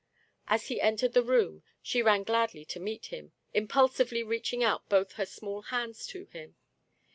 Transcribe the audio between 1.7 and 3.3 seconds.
she ran gladly to meet